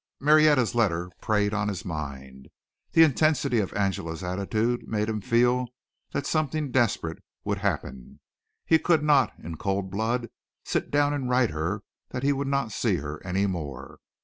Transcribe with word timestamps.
Marietta's 0.19 0.73
letter 0.73 1.11
preyed 1.21 1.53
on 1.53 1.67
his 1.67 1.85
mind. 1.85 2.47
The 2.93 3.03
intensity 3.03 3.59
of 3.59 3.71
Angela's 3.75 4.23
attitude 4.23 4.87
made 4.87 5.07
him 5.07 5.21
feel 5.21 5.67
that 6.11 6.25
something 6.25 6.71
desperate 6.71 7.21
would 7.43 7.59
happen. 7.59 8.19
He 8.65 8.79
could 8.79 9.03
not, 9.03 9.31
in 9.37 9.57
cold 9.57 9.91
blood, 9.91 10.31
sit 10.65 10.89
down 10.89 11.13
and 11.13 11.29
write 11.29 11.51
her 11.51 11.83
that 12.09 12.23
he 12.23 12.33
would 12.33 12.47
not 12.47 12.71
see 12.71 12.95
her 12.95 13.23
any 13.23 13.45
more. 13.45 13.99